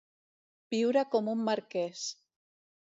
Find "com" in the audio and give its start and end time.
1.17-1.31